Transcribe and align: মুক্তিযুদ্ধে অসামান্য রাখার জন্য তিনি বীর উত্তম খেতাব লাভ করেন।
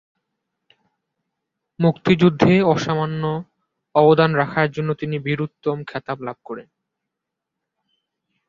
মুক্তিযুদ্ধে 1.79 2.53
অসামান্য 2.71 3.23
রাখার 4.35 4.67
জন্য 4.71 4.89
তিনি 4.93 5.15
বীর 5.19 5.39
উত্তম 5.41 5.77
খেতাব 5.83 6.17
লাভ 6.21 6.37
করেন। 6.43 6.67